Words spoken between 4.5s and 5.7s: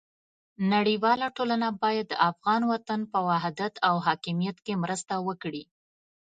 کې مرسته وکړي.